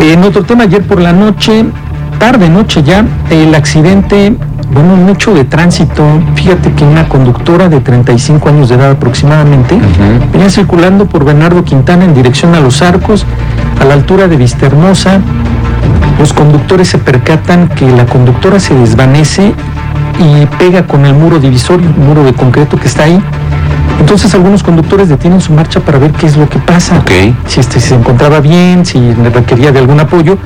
En 0.00 0.22
otro 0.22 0.42
tema, 0.44 0.64
ayer 0.64 0.82
por 0.82 1.00
la 1.00 1.12
noche, 1.12 1.64
tarde 2.18 2.48
noche 2.48 2.82
ya, 2.82 3.04
el 3.30 3.54
accidente, 3.54 4.36
bueno, 4.72 4.94
un 4.94 5.08
hecho 5.08 5.34
de 5.34 5.44
tránsito, 5.44 6.04
fíjate 6.34 6.72
que 6.72 6.84
una 6.84 7.08
conductora 7.08 7.68
de 7.68 7.80
35 7.80 8.48
años 8.48 8.68
de 8.68 8.74
edad 8.76 8.90
aproximadamente, 8.92 9.78
venía 10.32 10.50
circulando 10.50 11.06
por 11.06 11.24
Bernardo 11.24 11.64
Quintana 11.64 12.04
en 12.04 12.14
dirección 12.14 12.54
a 12.54 12.60
Los 12.60 12.82
Arcos, 12.82 13.24
a 13.80 13.84
la 13.84 13.94
altura 13.94 14.28
de 14.28 14.36
Vistahermosa. 14.36 15.20
Los 16.18 16.32
conductores 16.32 16.88
se 16.88 16.98
percatan 16.98 17.68
que 17.68 17.86
la 17.90 18.06
conductora 18.06 18.60
se 18.60 18.74
desvanece 18.74 19.52
y 20.18 20.46
pega 20.58 20.86
con 20.86 21.04
el 21.06 21.14
muro 21.14 21.38
divisorio, 21.38 21.88
un 21.96 22.06
muro 22.06 22.24
de 22.24 22.32
concreto 22.32 22.76
que 22.76 22.86
está 22.86 23.04
ahí. 23.04 23.20
Entonces 24.00 24.34
algunos 24.34 24.62
conductores 24.62 25.08
detienen 25.08 25.40
su 25.40 25.52
marcha 25.52 25.80
para 25.80 25.98
ver 25.98 26.12
qué 26.12 26.26
es 26.26 26.36
lo 26.36 26.48
que 26.48 26.58
pasa 26.58 26.98
Ok. 26.98 27.10
si 27.46 27.60
este 27.60 27.80
se 27.80 27.94
encontraba 27.94 28.40
bien, 28.40 28.84
si 28.84 28.98
requería 29.12 29.72
de 29.72 29.78
algún 29.78 30.00
apoyo, 30.00 30.36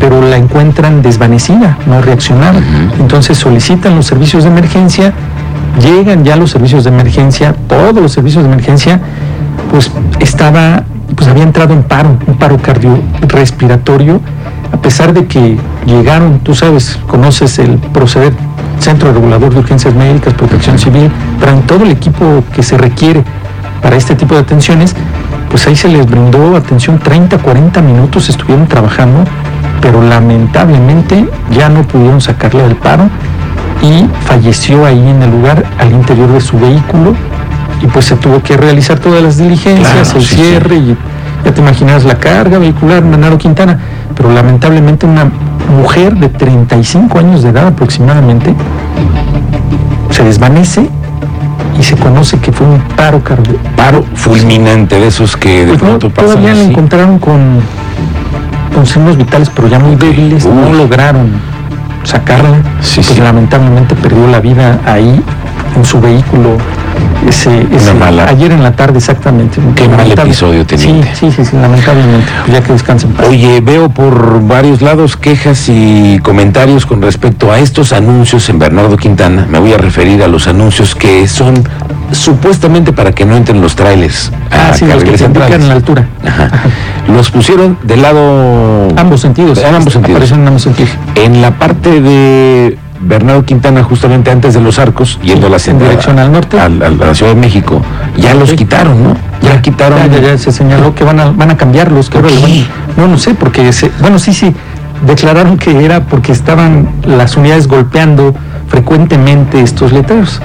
pero 0.00 0.20
la 0.22 0.36
encuentran 0.36 1.02
desvanecida, 1.02 1.78
no 1.86 2.00
reaccionaba. 2.02 2.58
Ujú. 2.58 3.02
Entonces 3.02 3.38
solicitan 3.38 3.94
los 3.96 4.06
servicios 4.06 4.44
de 4.44 4.50
emergencia, 4.50 5.12
llegan 5.80 6.24
ya 6.24 6.36
los 6.36 6.50
servicios 6.50 6.84
de 6.84 6.90
emergencia, 6.90 7.54
todos 7.68 7.94
los 7.94 8.12
servicios 8.12 8.42
de 8.42 8.50
emergencia, 8.50 9.00
pues 9.70 9.90
estaba, 10.20 10.84
pues 11.14 11.28
había 11.28 11.44
entrado 11.44 11.72
en 11.74 11.82
paro, 11.82 12.16
un 12.26 12.36
paro 12.36 12.56
cardiorrespiratorio, 12.58 14.20
a 14.74 14.76
pesar 14.82 15.12
de 15.12 15.26
que 15.26 15.56
llegaron, 15.86 16.40
tú 16.40 16.52
sabes, 16.52 16.98
conoces 17.06 17.60
el 17.60 17.78
proceder 17.78 18.32
Centro 18.80 19.12
Regulador 19.12 19.54
de 19.54 19.60
Urgencias 19.60 19.94
Médicas, 19.94 20.34
Protección 20.34 20.80
Civil, 20.80 21.10
traen 21.38 21.62
todo 21.62 21.84
el 21.84 21.92
equipo 21.92 22.42
que 22.52 22.64
se 22.64 22.76
requiere 22.76 23.22
para 23.80 23.94
este 23.94 24.16
tipo 24.16 24.34
de 24.34 24.40
atenciones, 24.40 24.96
pues 25.48 25.64
ahí 25.68 25.76
se 25.76 25.86
les 25.86 26.04
brindó 26.06 26.56
atención 26.56 26.98
30, 26.98 27.38
40 27.38 27.82
minutos, 27.82 28.28
estuvieron 28.28 28.66
trabajando, 28.66 29.22
pero 29.80 30.02
lamentablemente 30.02 31.28
ya 31.56 31.68
no 31.68 31.82
pudieron 31.82 32.20
sacarle 32.20 32.64
del 32.64 32.74
paro 32.74 33.08
y 33.80 34.08
falleció 34.26 34.84
ahí 34.86 34.98
en 35.08 35.22
el 35.22 35.30
lugar 35.30 35.64
al 35.78 35.92
interior 35.92 36.32
de 36.32 36.40
su 36.40 36.58
vehículo 36.58 37.14
y 37.80 37.86
pues 37.86 38.06
se 38.06 38.16
tuvo 38.16 38.42
que 38.42 38.56
realizar 38.56 38.98
todas 38.98 39.22
las 39.22 39.36
diligencias, 39.36 40.08
Claro, 40.10 40.18
el 40.18 40.26
sí, 40.26 40.34
cierre 40.34 40.76
y 40.76 40.96
Ya 41.44 41.52
te 41.52 41.60
imaginas 41.60 42.04
la 42.04 42.18
carga 42.18 42.58
vehicular, 42.58 43.04
Manaro 43.04 43.36
Quintana, 43.38 43.78
pero 44.24 44.36
lamentablemente 44.36 45.04
una 45.04 45.30
mujer 45.82 46.14
de 46.16 46.30
35 46.30 47.18
años 47.18 47.42
de 47.42 47.50
edad 47.50 47.66
aproximadamente 47.66 48.54
se 50.08 50.24
desvanece 50.24 50.88
y 51.78 51.82
se 51.82 51.94
conoce 51.98 52.38
que 52.38 52.50
fue 52.50 52.66
un 52.66 52.80
paro 52.96 53.22
cardíaco. 53.22 53.58
Paro 53.76 54.02
fulminante 54.14 54.98
de 54.98 55.08
esos 55.08 55.36
que 55.36 55.66
de 55.66 55.72
Pues 55.72 55.82
no, 55.82 55.88
pronto 55.88 56.08
pasan 56.08 56.30
todavía 56.30 56.54
la 56.54 56.62
encontraron 56.62 57.18
con, 57.18 57.60
con 58.74 58.86
signos 58.86 59.18
vitales, 59.18 59.50
pero 59.54 59.68
ya 59.68 59.78
muy 59.78 59.94
débiles, 59.94 60.46
no 60.46 60.72
lograron 60.72 61.32
sacarla. 62.04 62.62
Sí, 62.80 63.02
pues 63.02 63.08
sí. 63.08 63.20
lamentablemente 63.20 63.94
perdió 63.94 64.26
la 64.28 64.40
vida 64.40 64.80
ahí 64.86 65.22
en 65.76 65.84
su 65.84 66.00
vehículo. 66.00 66.56
Ese, 67.28 67.66
ese- 67.72 67.94
mala- 67.94 68.28
ayer 68.28 68.52
en 68.52 68.62
la 68.62 68.72
tarde 68.76 68.98
exactamente. 68.98 69.58
Qué 69.74 69.88
mal 69.88 70.10
episodio, 70.12 70.66
teniente. 70.66 71.08
Sí, 71.14 71.30
sí, 71.30 71.36
sí, 71.36 71.44
sí, 71.50 71.56
lamentablemente. 71.56 72.26
Pues 72.44 72.52
ya 72.58 72.62
que 72.62 72.72
descansen. 72.72 73.10
en 73.10 73.16
paz. 73.16 73.26
Oye, 73.28 73.60
veo 73.62 73.88
por 73.88 74.46
varios 74.46 74.82
lados 74.82 75.16
quejas 75.16 75.68
y 75.68 76.18
comentarios 76.22 76.84
con 76.84 77.00
respecto 77.00 77.50
a 77.50 77.58
estos 77.58 77.92
anuncios 77.92 78.48
en 78.50 78.58
Bernardo 78.58 78.96
Quintana. 78.98 79.46
Me 79.50 79.58
voy 79.58 79.72
a 79.72 79.78
referir 79.78 80.22
a 80.22 80.28
los 80.28 80.46
anuncios 80.48 80.94
que 80.94 81.26
son 81.26 81.54
supuestamente 82.12 82.92
para 82.92 83.12
que 83.12 83.24
no 83.24 83.36
entren 83.36 83.60
los 83.60 83.74
trailers 83.74 84.30
a 84.50 84.68
Ah, 84.68 84.74
sí, 84.74 84.84
los 84.84 85.02
que 85.02 85.10
indican 85.10 85.32
centrales. 85.32 85.66
la 85.68 85.74
altura. 85.74 86.06
Ajá. 86.26 86.50
Los 87.08 87.30
pusieron 87.30 87.78
del 87.82 88.02
lado... 88.02 88.88
Ambos 88.96 89.20
sentidos. 89.20 89.58
En 89.58 89.74
ambos 89.74 89.92
sentidos. 89.92 90.30
En 90.30 90.46
ambos 90.46 90.62
sentidos. 90.62 90.90
En 91.14 91.40
la 91.42 91.52
parte 91.52 92.00
de 92.00 92.78
Bernardo 93.06 93.44
Quintana, 93.44 93.82
justamente 93.82 94.30
antes 94.30 94.54
de 94.54 94.60
los 94.60 94.78
arcos, 94.78 95.18
yendo 95.22 95.46
a 95.46 95.50
la 95.50 95.58
en 95.66 95.78
dirección 95.78 96.18
al 96.18 96.32
norte. 96.32 96.58
a, 96.58 96.68
la- 96.68 96.86
a 96.86 96.90
la 96.90 97.14
Ciudad 97.14 97.34
de 97.34 97.40
México, 97.40 97.80
ya 98.16 98.34
los 98.34 98.52
quitaron, 98.52 99.02
¿no? 99.02 99.16
Ya, 99.42 99.60
quitaron. 99.60 99.98
Ya, 100.10 100.38
se 100.38 100.50
señaló 100.52 100.94
que 100.94 101.04
van 101.04 101.20
a, 101.20 101.30
van 101.30 101.50
a 101.50 101.56
cambiarlos. 101.56 102.08
Que 102.10 102.18
no, 102.96 103.06
no 103.08 103.18
sé, 103.18 103.34
porque 103.34 103.72
se- 103.72 103.90
bueno, 104.00 104.18
sí, 104.18 104.32
sí, 104.32 104.54
declararon 105.06 105.58
que 105.58 105.84
era 105.84 106.00
porque 106.06 106.32
estaban 106.32 106.88
las 107.06 107.36
unidades 107.36 107.66
golpeando 107.68 108.34
frecuentemente 108.68 109.60
estos 109.60 109.92
letreros. 109.92 110.40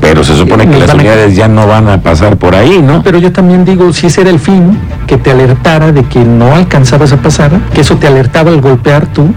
Pero 0.00 0.24
se 0.24 0.34
supone 0.36 0.64
que 0.66 0.72
Los 0.72 0.80
las 0.80 0.90
a- 0.90 0.94
unidades 0.94 1.36
ya 1.36 1.48
no 1.48 1.66
van 1.66 1.88
a 1.88 2.00
pasar 2.00 2.36
por 2.36 2.54
ahí, 2.54 2.80
¿no? 2.82 3.02
Pero 3.02 3.18
yo 3.18 3.32
también 3.32 3.64
digo, 3.64 3.92
si 3.92 4.06
ese 4.06 4.22
era 4.22 4.30
el 4.30 4.38
fin, 4.40 4.78
que 5.06 5.16
te 5.18 5.30
alertara 5.30 5.92
de 5.92 6.04
que 6.04 6.24
no 6.24 6.54
alcanzabas 6.54 7.12
a 7.12 7.16
pasar, 7.18 7.50
que 7.74 7.82
eso 7.82 7.96
te 7.96 8.06
alertaba 8.06 8.50
al 8.50 8.60
golpear 8.60 9.06
tú, 9.08 9.32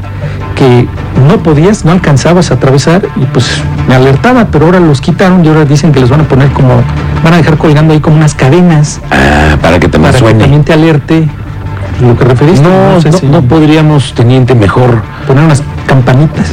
que 0.55 0.88
no 1.27 1.38
podías, 1.43 1.83
no 1.83 1.91
alcanzabas 1.91 2.51
a 2.51 2.55
atravesar, 2.55 3.01
y 3.17 3.25
pues 3.25 3.45
me 3.88 3.95
alertaba, 3.95 4.45
pero 4.51 4.65
ahora 4.65 4.79
los 4.79 5.01
quitaron 5.01 5.43
y 5.43 5.48
ahora 5.50 5.65
dicen 5.65 5.91
que 5.91 6.00
les 6.00 6.10
van 6.10 6.22
a 6.22 6.24
poner 6.24 6.50
como, 6.51 6.81
van 7.24 7.33
a 7.33 7.38
dejar 7.38 7.57
colgando 7.57 7.93
ahí 7.93 8.00
como 8.00 8.15
unas 8.17 8.33
cadenas 8.36 9.01
Ah, 9.12 9.57
para 9.62 9.79
que 9.79 9.88
también 9.89 10.12
para 10.12 10.13
que 10.13 10.19
suene. 10.19 10.39
también 10.39 10.63
te 10.63 10.74
alerte 10.74 11.27
lo 12.01 12.17
que 12.17 12.24
referiste. 12.25 12.62
No, 12.67 13.01
sé 13.01 13.10
no, 13.12 13.17
si 13.17 13.25
no 13.27 13.41
podríamos, 13.41 14.13
teniente, 14.13 14.55
mejor 14.55 15.01
poner 15.27 15.43
unas 15.43 15.62
campanitas. 15.88 16.48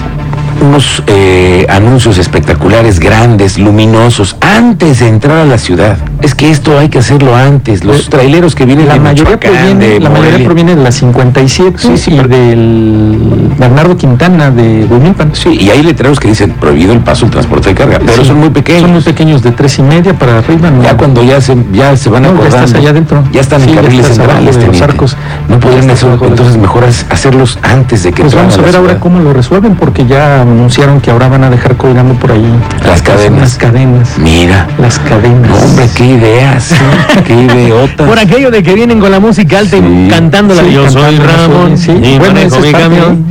Unos 0.60 1.02
eh, 1.06 1.66
anuncios 1.68 2.18
espectaculares, 2.18 2.98
grandes, 2.98 3.58
luminosos, 3.58 4.36
antes 4.40 5.00
de 5.00 5.08
entrar 5.08 5.38
a 5.38 5.44
la 5.44 5.58
ciudad. 5.58 5.98
Es 6.22 6.34
que 6.34 6.50
esto 6.50 6.78
hay 6.78 6.88
que 6.90 6.98
hacerlo 6.98 7.34
antes. 7.34 7.82
Los 7.84 8.00
Eh, 8.00 8.10
traileros 8.10 8.54
que 8.54 8.66
vienen 8.66 8.86
La 8.88 8.94
de 8.94 9.00
mayoría, 9.00 9.40
proviene, 9.40 9.86
de 9.88 10.00
la 10.00 10.10
mayoría 10.10 10.44
proviene 10.44 10.76
de 10.76 10.82
la 10.82 10.92
57 10.92 11.78
Sí, 11.78 11.96
sí, 11.96 12.10
y 12.12 12.16
pero- 12.16 12.28
del 12.28 13.52
Bernardo 13.58 13.96
Quintana 13.96 14.50
de 14.50 14.86
Huimilpan. 14.90 15.30
Sí, 15.34 15.56
y 15.60 15.70
hay 15.70 15.82
letreros 15.82 16.20
que 16.20 16.28
dicen 16.28 16.52
prohibido 16.52 16.92
el 16.92 17.00
paso 17.00 17.22
del 17.22 17.30
transporte 17.32 17.70
de 17.70 17.74
carga, 17.74 17.98
pero 18.04 18.22
Sí, 18.22 18.28
son 18.28 18.38
muy 18.38 18.50
pequeños. 18.50 18.82
Son 18.82 18.92
muy 18.92 19.00
pequeños, 19.02 19.42
de 19.42 19.52
tres 19.52 19.78
y 19.78 19.82
media 19.82 20.12
para 20.14 20.38
arriba. 20.38 20.70
¿no? 20.70 20.82
Ya 20.82 20.96
cuando 20.96 21.22
ya 21.22 21.40
se, 21.40 21.56
ya 21.72 21.96
se 21.96 22.10
van 22.10 22.22
No, 22.22 22.38
ya 22.42 22.48
estás 22.48 22.74
allá 22.74 22.90
adentro. 22.90 23.22
Ya 23.32 23.40
están 23.40 23.62
en 23.62 23.74
carriles 23.74 24.06
centrales, 24.06 24.58
de 24.58 24.66
los 24.66 24.80
arcos. 24.82 25.16
No 25.48 25.58
podrían 25.58 25.88
hacerlo, 25.90 26.18
entonces 26.26 26.56
mejor 26.58 26.84
hacerlos 26.84 27.58
antes 27.62 28.02
de 28.02 28.12
que 28.12 28.22
Pues 28.22 28.34
vamos 28.34 28.56
a 28.58 28.62
ver 28.62 28.76
ahora 28.76 28.98
cómo 29.00 29.20
lo 29.20 29.32
resuelven, 29.32 29.74
porque 29.76 30.06
ya 30.06 30.42
anunciaron 30.42 31.00
que 31.00 31.10
ahora 31.10 31.28
van 31.28 31.44
a 31.44 31.50
dejar 31.50 31.76
colgando 31.76 32.14
por 32.14 32.32
ahí 32.32 32.44
Las 32.86 33.00
cadenas. 33.02 33.40
Las 33.40 33.56
cadenas. 33.56 34.18
Mira, 34.18 34.66
Las 34.78 34.98
cadenas. 34.98 35.48
no, 35.48 35.56
hombre, 35.56 35.88
qué 35.94 36.09
ideas, 36.10 36.72
qué 37.26 37.34
ideotas. 37.34 38.06
Por 38.06 38.18
aquello 38.18 38.50
de 38.50 38.62
que 38.62 38.74
vienen 38.74 39.00
con 39.00 39.10
la 39.10 39.20
música 39.20 39.58
alta 39.58 39.76
y 39.76 39.80
Sí. 39.80 40.08
cantando 40.10 40.54
la 40.54 40.62
Sí, 40.62 40.72
Yo 40.72 40.90
soy 40.90 41.16
Ramón 41.18 41.74
y 42.02 42.18
Bueno, 42.18 42.34
manejo 42.34 42.60
mi 42.60 42.72
camión. 42.72 43.24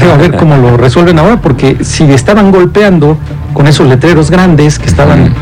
de- 0.00 0.12
a 0.12 0.16
ver 0.16 0.36
cómo 0.36 0.56
lo 0.56 0.76
resuelven 0.76 1.18
ahora, 1.18 1.40
porque 1.40 1.78
si 1.82 2.04
estaban 2.04 2.50
golpeando 2.50 3.16
con 3.52 3.66
esos 3.66 3.86
letreros 3.86 4.30
grandes 4.30 4.78
que 4.78 4.86
estaban 4.86 5.32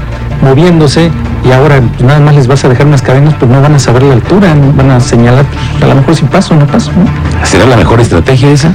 moviéndose 0.43 1.11
y 1.45 1.53
ahora 1.53 1.81
pues, 1.81 2.03
nada 2.03 2.21
más 2.21 2.35
les 2.35 2.47
vas 2.47 2.65
a 2.65 2.69
dejar 2.69 2.87
unas 2.87 3.03
cadenas, 3.03 3.35
pues 3.39 3.51
no 3.51 3.61
van 3.61 3.75
a 3.75 3.79
saber 3.79 4.03
la 4.03 4.15
altura, 4.15 4.55
no 4.55 4.73
van 4.73 4.91
a 4.91 5.01
señalar, 5.01 5.45
a 5.83 5.87
lo 5.87 5.95
mejor 5.95 6.15
si 6.17 6.25
paso 6.25 6.55
o 6.55 6.57
no 6.57 6.67
paso. 6.67 6.91
¿no? 6.93 7.47
¿Será 7.47 7.67
la 7.67 7.77
mejor 7.77 8.01
estrategia 8.01 8.51
esa? 8.51 8.73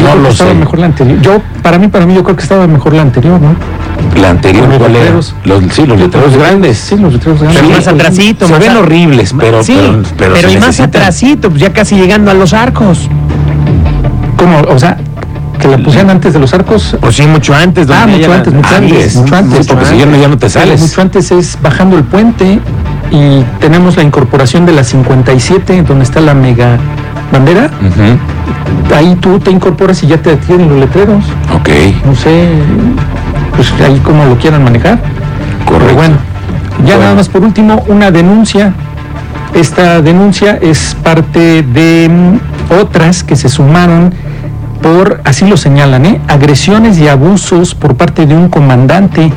Yo 0.00 0.14
no 0.14 0.22
lo 0.22 0.28
estaba 0.28 0.50
sé. 0.50 0.56
mejor 0.56 0.78
la 0.78 0.86
anterior. 0.86 1.20
Yo, 1.22 1.42
para 1.62 1.78
mí, 1.78 1.88
para 1.88 2.06
mí, 2.06 2.14
yo 2.14 2.22
creo 2.22 2.36
que 2.36 2.42
estaba 2.42 2.66
mejor 2.66 2.92
la 2.94 3.02
anterior, 3.02 3.40
¿no? 3.40 3.54
La 4.20 4.30
anterior, 4.30 4.68
los 4.68 4.78
¿cuál 4.78 4.90
era? 4.92 5.00
letreros. 5.00 5.34
Los, 5.44 5.64
sí, 5.72 5.86
los 5.86 5.98
letreros 5.98 6.36
grandes. 6.36 6.78
Sí, 6.78 6.96
los 6.96 7.12
letreros 7.12 7.40
grandes. 7.40 7.60
Pero 7.62 7.68
Sí, 7.74 7.74
más 7.78 7.88
atrasito, 7.88 8.46
se 8.46 8.52
más 8.52 8.60
ven 8.60 8.70
a- 8.72 8.78
horribles, 8.80 9.34
pero, 9.38 9.62
sí, 9.62 9.74
pero, 9.76 10.02
pero, 10.16 10.34
pero 10.34 10.48
se 10.48 10.54
y 10.54 10.58
más 10.60 10.80
atrasito, 10.80 11.48
pues 11.50 11.60
ya 11.62 11.72
casi 11.72 11.96
llegando 11.96 12.30
a 12.30 12.34
los 12.34 12.52
arcos. 12.52 13.08
¿Cómo? 14.36 14.60
O 14.72 14.78
sea, 14.78 14.96
que 15.60 15.68
la 15.68 15.78
pusieran 15.78 16.10
antes 16.10 16.32
de 16.34 16.38
los 16.38 16.52
arcos. 16.52 16.96
Pues 17.00 17.16
sí, 17.16 17.26
mucho 17.26 17.54
antes. 17.54 17.88
Ah, 17.90 18.06
mucho 18.06 18.32
antes, 18.32 18.52
mucho 18.52 18.68
Antes, 18.74 18.92
antes, 18.92 19.16
mucho 19.16 19.36
antes. 19.36 19.66
porque 19.66 19.84
si 19.86 19.98
ya 19.98 20.06
no, 20.06 20.16
ya 20.16 20.28
no 20.28 20.38
te 20.38 20.48
sales. 20.50 20.80
Mucho 20.80 21.00
antes 21.00 21.30
es 21.30 21.58
bajando 21.62 21.96
el 21.96 22.04
puente 22.04 22.60
y 23.10 23.42
tenemos 23.60 23.96
la 23.96 24.02
incorporación 24.02 24.66
de 24.66 24.72
la 24.72 24.84
57, 24.84 25.82
donde 25.82 26.04
está 26.04 26.20
la 26.20 26.34
mega 26.34 26.76
bandera. 27.32 27.70
Ujú, 27.80 28.18
Ahí 28.94 29.14
tú 29.20 29.38
te 29.38 29.50
incorporas 29.50 30.02
y 30.02 30.06
ya 30.06 30.16
te 30.16 30.36
tienen 30.36 30.68
los 30.68 30.78
letreros. 30.78 31.24
Ok, 31.54 31.68
No 32.04 32.14
sé, 32.14 32.48
pues 33.54 33.72
ahí 33.86 33.98
como 34.00 34.24
lo 34.24 34.36
quieran 34.38 34.64
manejar. 34.64 34.98
correcto. 35.64 35.84
Pero 35.86 35.94
bueno, 35.96 36.16
ya 36.78 36.84
Bueno. 36.94 37.00
nada 37.00 37.14
más 37.14 37.28
por 37.28 37.42
último, 37.42 37.84
una 37.88 38.10
denuncia. 38.10 38.72
Esta 39.54 40.00
denuncia 40.02 40.58
es 40.60 40.96
parte 41.02 41.62
de 41.62 42.10
otras 42.80 43.22
que 43.22 43.36
se 43.36 43.48
sumaron 43.48 44.12
por, 44.82 45.20
así 45.24 45.46
lo 45.46 45.56
señalan, 45.56 46.04
¿eh? 46.06 46.20
agresiones 46.28 46.98
y 46.98 47.08
abusos 47.08 47.74
por 47.74 47.96
parte 47.96 48.26
de 48.26 48.36
un 48.36 48.48
comandante 48.48 49.32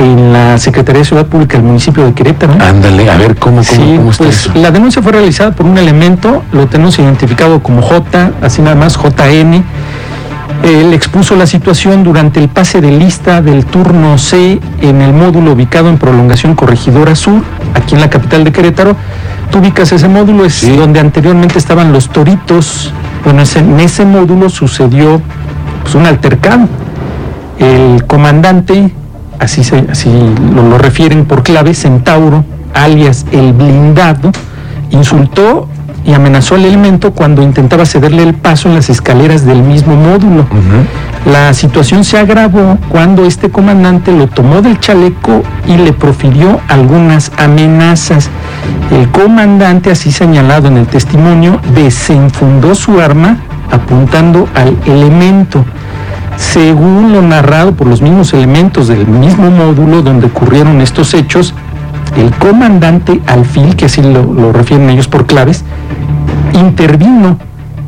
en 0.00 0.32
la 0.32 0.58
Secretaría 0.58 1.00
de 1.00 1.04
Ciudad 1.04 1.26
Pública 1.26 1.56
del 1.58 1.66
municipio 1.66 2.04
de 2.04 2.12
Querétaro. 2.14 2.54
Ándale, 2.60 3.10
a 3.10 3.16
ver 3.16 3.36
cómo, 3.36 3.56
cómo, 3.56 3.62
Sí, 3.64 3.94
cómo 3.96 4.10
está 4.10 4.24
pues 4.24 4.46
eso. 4.46 4.52
la 4.54 4.70
denuncia 4.70 5.02
fue 5.02 5.12
realizada 5.12 5.52
por 5.52 5.66
un 5.66 5.76
elemento, 5.78 6.42
lo 6.52 6.66
tenemos 6.66 6.98
identificado 6.98 7.62
como 7.62 7.82
J, 7.82 8.30
así 8.42 8.62
nada 8.62 8.76
más 8.76 8.96
JN. 8.96 9.62
Él 10.62 10.92
expuso 10.92 11.36
la 11.36 11.46
situación 11.46 12.02
durante 12.04 12.38
el 12.40 12.48
pase 12.48 12.80
de 12.80 12.90
lista 12.90 13.40
del 13.40 13.64
turno 13.64 14.18
C 14.18 14.60
en 14.82 15.00
el 15.00 15.12
módulo 15.14 15.52
ubicado 15.52 15.88
en 15.88 15.96
Prolongación 15.96 16.54
Corregidora 16.54 17.14
Sur, 17.14 17.42
aquí 17.74 17.94
en 17.94 18.00
la 18.02 18.10
capital 18.10 18.44
de 18.44 18.52
Querétaro. 18.52 18.94
Tú 19.50 19.58
ubicas 19.58 19.90
ese 19.92 20.08
módulo, 20.08 20.44
es 20.44 20.54
Sí. 20.54 20.76
donde 20.76 21.00
anteriormente 21.00 21.58
estaban 21.58 21.92
los 21.92 22.08
toritos. 22.10 22.92
Bueno, 23.24 23.42
en 23.54 23.80
ese 23.80 24.04
módulo 24.04 24.48
sucedió 24.50 25.20
pues, 25.82 25.94
un 25.94 26.06
altercado. 26.06 26.68
El 27.58 28.04
comandante, 28.06 28.92
así, 29.40 29.64
se, 29.64 29.84
así 29.90 30.10
lo, 30.54 30.62
lo 30.68 30.78
refieren 30.78 31.24
por 31.24 31.42
clave, 31.42 31.74
Centauro, 31.74 32.44
alias 32.74 33.26
el 33.32 33.52
blindado, 33.52 34.30
insultó 34.90 35.68
y 36.04 36.14
amenazó 36.14 36.54
al 36.54 36.64
elemento 36.64 37.12
cuando 37.12 37.42
intentaba 37.42 37.84
cederle 37.84 38.22
el 38.22 38.34
paso 38.34 38.68
en 38.68 38.74
las 38.74 38.88
escaleras 38.88 39.44
del 39.44 39.62
mismo 39.62 39.96
módulo. 39.96 40.46
La 41.26 41.52
situación 41.52 42.04
se 42.04 42.18
agravó 42.18 42.78
cuando 42.88 43.26
este 43.26 43.50
comandante 43.50 44.12
lo 44.12 44.26
tomó 44.26 44.62
del 44.62 44.80
chaleco 44.80 45.42
y 45.66 45.76
le 45.76 45.92
profirió 45.92 46.60
algunas 46.68 47.30
amenazas. 47.36 48.30
El 48.90 49.08
comandante, 49.10 49.90
así 49.90 50.10
señalado 50.10 50.68
en 50.68 50.78
el 50.78 50.86
testimonio, 50.86 51.60
desenfundó 51.74 52.74
su 52.74 52.98
arma 53.00 53.38
apuntando 53.70 54.48
al 54.54 54.76
elemento. 54.86 55.64
Según 56.36 57.12
lo 57.12 57.22
narrado 57.22 57.72
por 57.72 57.86
los 57.86 58.02
mismos 58.02 58.32
elementos 58.32 58.88
del 58.88 59.06
mismo 59.06 59.50
módulo 59.50 60.02
donde 60.02 60.26
ocurrieron 60.26 60.80
estos 60.80 61.14
hechos, 61.14 61.54
el 62.16 62.30
comandante 62.32 63.20
Alfil, 63.26 63.76
que 63.76 63.86
así 63.86 64.02
lo, 64.02 64.22
lo 64.22 64.52
refieren 64.52 64.90
ellos 64.90 65.08
por 65.08 65.26
claves, 65.26 65.64
intervino, 66.54 67.38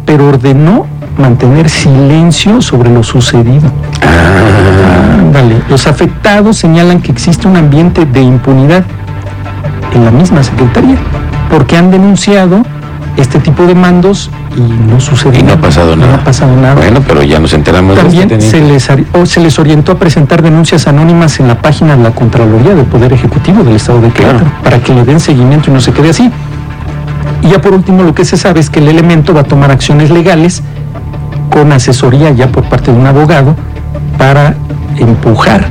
pero 0.06 0.28
ordenó 0.28 0.86
mantener 1.18 1.68
silencio 1.68 2.62
sobre 2.62 2.90
lo 2.90 3.02
sucedido. 3.02 3.70
Ándale. 5.18 5.62
Los 5.68 5.86
afectados 5.86 6.56
señalan 6.56 7.00
que 7.00 7.12
existe 7.12 7.48
un 7.48 7.56
ambiente 7.56 8.04
de 8.04 8.20
impunidad 8.22 8.84
en 9.94 10.04
la 10.04 10.10
misma 10.10 10.42
secretaría, 10.42 10.96
porque 11.50 11.76
han 11.76 11.90
denunciado 11.90 12.62
este 13.16 13.38
tipo 13.38 13.64
de 13.66 13.74
mandos 13.74 14.30
y 14.56 14.60
no 14.60 15.00
sucedió 15.00 15.40
Y 15.40 15.42
no 15.42 15.52
ha 15.54 15.56
pasado 15.56 15.96
nada. 15.96 16.12
No 16.12 16.22
ha 16.22 16.24
pasado 16.24 16.56
nada. 16.56 16.74
Bueno, 16.74 17.00
pero 17.06 17.22
ya 17.22 17.38
nos 17.38 17.52
enteramos 17.52 17.96
También 17.96 18.28
de 18.28 18.36
este 18.36 18.50
se 18.50 18.60
les, 18.60 18.88
o 19.12 19.26
se 19.26 19.40
les 19.40 19.58
orientó 19.58 19.92
a 19.92 19.98
presentar 19.98 20.42
denuncias 20.42 20.86
anónimas 20.86 21.40
en 21.40 21.48
la 21.48 21.60
página 21.60 21.96
de 21.96 22.02
la 22.02 22.10
Contraloría 22.12 22.74
del 22.74 22.86
Poder 22.86 23.12
Ejecutivo 23.12 23.62
del 23.64 23.76
Estado 23.76 24.00
de 24.00 24.10
Querétaro 24.10 24.38
Claro. 24.40 24.54
para 24.62 24.78
que 24.80 24.94
le 24.94 25.04
den 25.04 25.20
seguimiento 25.20 25.70
y 25.70 25.74
no 25.74 25.80
se 25.80 25.92
quede 25.92 26.10
así. 26.10 26.30
Y 27.42 27.48
ya 27.48 27.60
por 27.60 27.72
último, 27.72 28.02
lo 28.02 28.14
que 28.14 28.24
se 28.24 28.36
sabe 28.36 28.60
es 28.60 28.70
que 28.70 28.78
el 28.80 28.88
elemento 28.88 29.34
va 29.34 29.40
a 29.40 29.44
tomar 29.44 29.70
acciones 29.70 30.10
legales 30.10 30.62
con 31.50 31.72
asesoría 31.72 32.30
ya 32.30 32.48
por 32.48 32.64
parte 32.64 32.92
de 32.92 32.98
un 32.98 33.06
abogado 33.06 33.56
para 34.16 34.54
empujar 34.96 35.68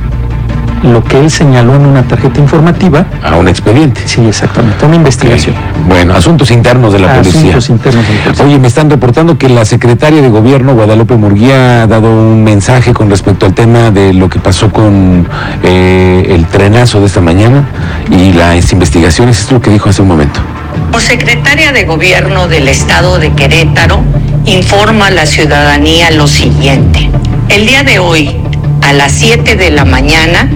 lo 0.82 1.02
que 1.04 1.18
él 1.18 1.30
señaló 1.30 1.76
en 1.76 1.86
una 1.86 2.02
tarjeta 2.02 2.40
informativa. 2.40 3.06
A 3.22 3.36
un 3.36 3.48
expediente. 3.48 4.02
Sí, 4.06 4.24
exactamente, 4.26 4.84
una 4.84 4.96
investigación. 4.96 5.54
Bueno, 5.88 6.14
asuntos 6.14 6.50
internos 6.50 6.92
de 6.92 6.98
la 6.98 7.14
policía. 7.14 7.56
Asuntos 7.56 7.70
internos 7.70 8.06
de 8.06 8.14
la 8.14 8.22
policía. 8.24 8.44
Oye, 8.44 8.58
me 8.58 8.68
están 8.68 8.90
reportando 8.90 9.38
que 9.38 9.48
la 9.48 9.64
secretaria 9.64 10.22
de 10.22 10.28
gobierno, 10.28 10.74
Guadalupe 10.74 11.16
Murguía, 11.16 11.82
ha 11.82 11.86
dado 11.86 12.10
un 12.10 12.42
mensaje 12.42 12.92
con 12.92 13.10
respecto 13.10 13.46
al 13.46 13.54
tema 13.54 13.90
de 13.90 14.12
lo 14.12 14.28
que 14.28 14.38
pasó 14.38 14.70
con 14.70 15.28
eh, 15.62 16.26
el 16.28 16.46
trenazo 16.46 17.00
de 17.00 17.06
esta 17.06 17.20
mañana 17.20 17.68
y 18.10 18.32
las 18.32 18.72
investigaciones. 18.72 19.38
Esto 19.38 19.48
es 19.48 19.52
lo 19.52 19.60
que 19.60 19.70
dijo 19.70 19.88
hace 19.88 20.02
un 20.02 20.08
momento. 20.08 20.40
Como 20.86 21.00
secretaria 21.00 21.72
de 21.72 21.84
Gobierno 21.84 22.48
del 22.48 22.68
Estado 22.68 23.18
de 23.18 23.32
Querétaro, 23.32 24.02
informa 24.44 25.06
a 25.06 25.10
la 25.10 25.26
ciudadanía 25.26 26.10
lo 26.10 26.26
siguiente. 26.26 27.10
El 27.48 27.66
día 27.66 27.82
de 27.82 27.98
hoy, 27.98 28.36
a 28.82 28.92
las 28.92 29.12
7 29.12 29.56
de 29.56 29.70
la 29.70 29.84
mañana, 29.84 30.50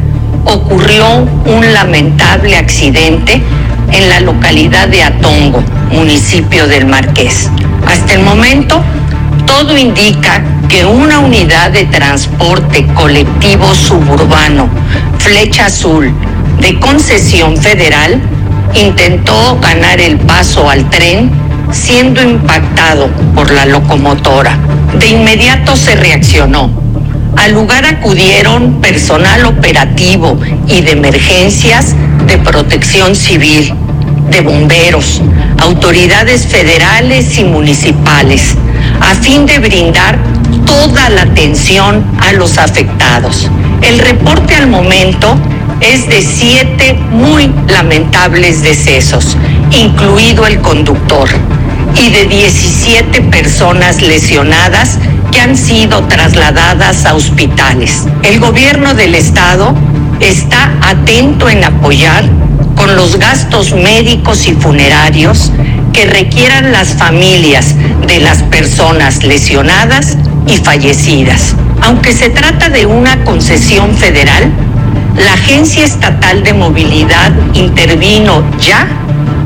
ocurrió 0.47 1.27
un 1.45 1.73
lamentable 1.73 2.57
accidente 2.57 3.43
en 3.93 4.09
la 4.09 4.21
localidad 4.21 4.89
de 4.89 5.03
Atongo, 5.03 5.63
municipio 5.91 6.67
del 6.67 6.87
Marqués. 6.87 7.51
Hasta 7.87 8.15
el 8.15 8.23
momento, 8.23 8.83
todo 9.47 9.77
indica 9.77 10.43
que 10.69 10.85
una 10.85 11.21
unidad 11.21 11.71
de 11.71 11.85
transporte 11.85 12.87
colectivo 12.95 13.75
suburbano, 13.75 14.69
Flecha 15.19 15.67
Azul, 15.67 16.13
de 16.61 16.79
concesión 16.81 17.57
federal, 17.57 18.21
intentó 18.75 19.59
ganar 19.61 20.01
el 20.01 20.19
paso 20.19 20.69
al 20.69 20.89
tren 20.91 21.31
siendo 21.71 22.23
impactado 22.23 23.09
por 23.35 23.51
la 23.51 23.67
locomotora. 23.67 24.59
De 24.99 25.09
inmediato 25.09 25.77
se 25.77 25.95
reaccionó. 25.97 26.86
Al 27.37 27.53
lugar 27.53 27.85
acudieron 27.85 28.81
personal 28.81 29.45
operativo 29.45 30.39
y 30.67 30.81
de 30.81 30.93
emergencias 30.93 31.95
de 32.27 32.39
protección 32.39 33.15
civil, 33.15 33.73
de 34.31 34.41
bomberos, 34.41 35.21
autoridades 35.59 36.47
federales 36.47 37.39
y 37.39 37.45
municipales, 37.45 38.57
a 39.01 39.15
fin 39.15 39.47
de 39.47 39.59
brindar 39.59 40.19
toda 40.65 41.09
la 41.11 41.23
atención 41.23 42.05
a 42.21 42.33
los 42.33 42.59
afectados. 42.59 43.49
El 43.83 43.99
reporte 43.99 44.55
al 44.55 44.67
momento 44.67 45.37
es 45.81 46.09
de 46.09 46.23
siete 46.23 46.95
muy 46.95 47.53
lamentables 47.69 48.63
decesos, 48.63 49.37
incluido 49.71 50.47
el 50.47 50.61
conductor, 50.61 51.29
y 51.95 52.11
de 52.11 52.27
17 52.27 53.23
personas 53.23 54.03
lesionadas 54.03 54.99
han 55.39 55.57
sido 55.57 56.05
trasladadas 56.05 57.05
a 57.05 57.15
hospitales. 57.15 58.05
El 58.23 58.41
gobierno 58.41 58.95
del 58.95 59.15
estado 59.15 59.75
está 60.21 60.73
atento 60.83 61.49
en 61.49 61.65
apoyar 61.65 62.25
con 62.75 62.97
los 62.97 63.19
gastos 63.19 63.73
médicos 63.73 64.47
y 64.47 64.53
funerarios 64.55 65.51
que 65.93 66.07
requieran 66.07 66.73
las 66.73 66.95
familias 66.95 67.75
de 68.07 68.21
las 68.21 68.43
personas 68.45 69.25
lesionadas 69.25 70.17
y 70.47 70.57
fallecidas. 70.59 71.55
Aunque 71.83 72.13
se 72.13 72.31
trata 72.31 72.69
de 72.69 72.87
una 72.87 73.25
concesión 73.25 73.95
federal, 73.95 74.51
la 75.17 75.33
Agencia 75.33 75.85
Estatal 75.85 76.43
de 76.43 76.53
Movilidad 76.53 77.33
intervino 77.55 78.45
ya 78.61 78.87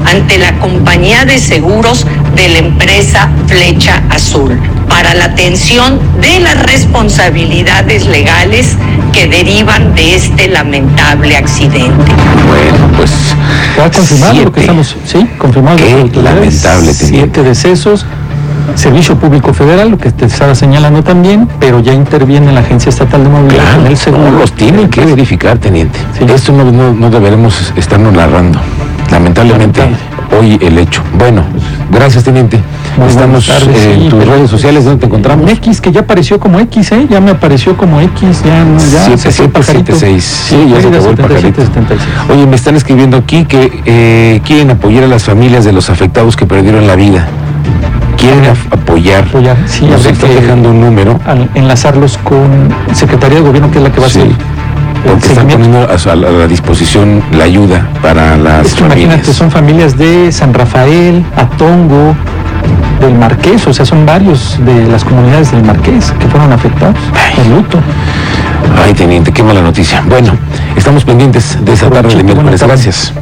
ante 0.07 0.39
la 0.39 0.59
compañía 0.59 1.25
de 1.25 1.39
seguros 1.39 2.07
de 2.35 2.49
la 2.49 2.59
empresa 2.59 3.29
Flecha 3.47 4.03
Azul 4.11 4.59
para 4.89 5.15
la 5.15 5.27
atención 5.27 5.99
de 6.21 6.41
las 6.41 6.63
responsabilidades 6.65 8.07
legales 8.07 8.77
que 9.13 9.27
derivan 9.29 9.95
de 9.95 10.15
este 10.17 10.49
lamentable 10.49 11.37
accidente. 11.37 12.13
Bueno, 12.47 12.97
pues. 12.97 13.11
Ya 13.77 13.91
confirmado 13.91 14.35
lo 14.35 14.53
que 14.53 14.61
siete. 14.61 14.61
estamos, 14.61 14.97
sí, 15.05 15.27
confirmado. 15.39 15.77
Qué 15.77 16.11
lamentable, 16.23 16.93
teniente. 16.93 16.95
Siete 16.95 17.43
decesos, 17.43 18.05
Servicio 18.75 19.17
Público 19.17 19.53
Federal, 19.53 19.91
lo 19.91 19.99
que 19.99 20.11
te 20.13 20.27
estaba 20.27 20.55
señalando 20.55 21.03
también, 21.03 21.49
pero 21.59 21.81
ya 21.81 21.93
interviene 21.93 22.53
la 22.53 22.61
Agencia 22.61 22.91
Estatal 22.91 23.23
de 23.25 23.29
Movilidad 23.29 23.63
Claro, 23.65 23.81
en 23.83 23.87
el 23.89 23.97
seguro. 23.97 24.31
no, 24.31 24.39
los 24.39 24.53
tienen 24.53 24.89
que 24.89 25.05
verificar, 25.05 25.59
teniente. 25.59 25.99
Sí. 26.19 26.25
Esto 26.33 26.53
no, 26.53 26.65
no, 26.71 26.93
no 26.93 27.11
deberemos 27.11 27.73
estarnos 27.77 28.13
narrando. 28.13 28.61
Lamentablemente, 29.11 29.83
hoy 30.39 30.59
el 30.61 30.79
hecho. 30.79 31.03
Bueno, 31.19 31.43
gracias, 31.91 32.25
teniente. 32.25 32.61
Muy 32.97 33.09
Estamos 33.09 33.47
tardes, 33.47 33.69
eh, 33.69 33.95
sí, 33.97 34.03
en 34.05 34.09
tus 34.11 34.27
redes 34.27 34.51
sociales, 34.51 34.85
¿dónde 34.85 35.01
te 35.01 35.07
encontramos? 35.07 35.51
X, 35.51 35.81
que 35.81 35.93
ya 35.93 36.01
apareció 36.01 36.39
como 36.41 36.59
X, 36.61 36.93
¿eh? 36.93 37.07
Ya 37.09 37.21
me 37.21 37.31
apareció 37.31 37.77
como 37.77 38.01
X, 38.01 38.43
ya, 38.45 38.65
no, 38.65 38.79
ya. 38.79 39.17
se 39.17 39.31
fue 39.31 39.47
el 39.47 39.51
pajarito. 39.53 39.95
7776. 39.95 40.25
Sí, 40.25 40.57
ya 40.69 40.81
se 40.81 40.89
acabó 40.89 41.11
el 41.11 41.17
77, 41.17 41.23
pajarito. 41.29 41.63
76. 41.63 42.09
Oye, 42.31 42.47
me 42.47 42.57
están 42.57 42.77
escribiendo 42.77 43.17
aquí 43.17 43.45
que 43.45 43.83
eh, 43.87 44.41
quieren 44.45 44.71
apoyar 44.71 45.05
a 45.05 45.07
las 45.07 45.23
familias 45.25 45.65
de 45.65 45.73
los 45.73 45.89
afectados 45.89 46.37
que 46.37 46.47
perdieron 46.47 46.87
la 46.87 46.97
vida. 46.97 47.27
Quieren 48.17 48.45
apoyar. 48.71 49.25
Apoyar, 49.29 49.57
sí, 49.67 49.87
Nos 49.87 50.05
está 50.05 50.27
dejando 50.27 50.71
un 50.71 50.81
número. 50.81 51.19
Al 51.25 51.49
enlazarlos 51.55 52.19
con 52.19 52.69
Secretaría 52.93 53.39
de 53.39 53.45
Gobierno, 53.45 53.71
que 53.71 53.79
es 53.79 53.85
la 53.85 53.93
que 53.93 54.01
va 54.01 54.07
a 54.07 54.11
Sí, 54.11 54.19
hacer 54.21 54.31
el 54.31 54.37
Porque 55.07 55.27
están 55.27 55.49
poniendo 55.49 55.89
a, 55.89 56.17
la, 56.17 56.47
disposición 56.47 57.23
la 57.33 57.45
ayuda 57.45 57.89
para 58.03 58.37
las 58.37 58.67
Es 58.67 58.75
que 58.75 58.81
familias. 58.83 59.05
imagínate, 59.05 59.33
son 59.33 59.51
familias 59.51 59.97
de 59.97 60.31
San 60.31 60.53
Rafael, 60.53 61.25
Atongo, 61.37 62.15
del 63.01 63.15
Marqués, 63.15 63.67
o 63.67 63.73
sea, 63.73 63.85
son 63.87 64.05
varios 64.05 64.59
de 64.65 64.87
las 64.89 65.05
comunidades 65.05 65.53
del 65.53 65.65
Marqués 65.65 66.13
que 66.19 66.27
fueron 66.29 66.53
afectados 66.53 66.97
por 67.35 67.47
luto. 67.47 67.79
Ay, 68.85 68.93
teniente, 68.95 69.33
qué 69.33 69.43
mala 69.43 69.63
noticia. 69.63 70.03
Bueno, 70.07 70.33
estamos 70.77 71.05
pendientes 71.05 71.57
de 71.65 71.73
esa 71.73 71.89
tarde 71.91 72.15
de 72.15 72.23
miércoles. 72.23 72.63
Gracias. 72.63 73.13